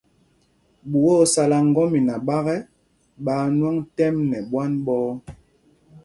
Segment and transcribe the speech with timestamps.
[0.89, 2.57] Ɓuá ó sálá ŋgɔ́mina ɓak ɛ,
[3.25, 5.13] ɓaa ŋwɔŋ tɛ́m nɛ ɓwán ɓɔ̄ɔ̄.